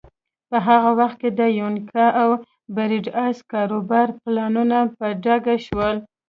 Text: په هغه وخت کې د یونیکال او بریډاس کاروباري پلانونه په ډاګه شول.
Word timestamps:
په 0.49 0.57
هغه 0.67 0.89
وخت 0.99 1.17
کې 1.21 1.29
د 1.39 1.41
یونیکال 1.59 2.09
او 2.21 2.29
بریډاس 2.75 3.37
کاروباري 3.51 4.13
پلانونه 4.21 4.77
په 4.97 5.05
ډاګه 5.23 5.55
شول. 5.65 5.95